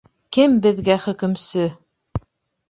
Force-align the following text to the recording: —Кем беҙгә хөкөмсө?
—Кем 0.37 0.55
беҙгә 0.63 0.95
хөкөмсө? 1.03 1.67